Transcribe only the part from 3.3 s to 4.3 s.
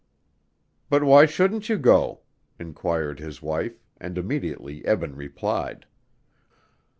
wife, and